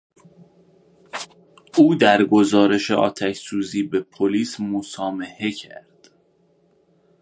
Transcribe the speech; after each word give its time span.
او 1.77 1.95
در 1.95 2.23
گزارش 2.25 2.91
آتش 2.91 3.37
سوزی 3.37 3.83
به 3.83 3.99
پلیس 4.01 4.59
مسامحه 4.59 5.51
کرد. 5.51 6.09